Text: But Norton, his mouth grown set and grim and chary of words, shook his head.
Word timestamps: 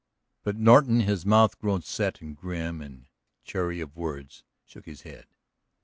But 0.43 0.55
Norton, 0.55 1.01
his 1.01 1.27
mouth 1.27 1.59
grown 1.59 1.83
set 1.83 2.21
and 2.21 2.35
grim 2.35 2.81
and 2.81 3.05
chary 3.43 3.81
of 3.81 3.95
words, 3.95 4.43
shook 4.65 4.87
his 4.87 5.01
head. 5.03 5.27